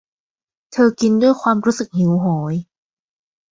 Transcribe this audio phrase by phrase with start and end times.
[0.71, 2.55] เธอกินด้วยความรู้สึกหิวโหย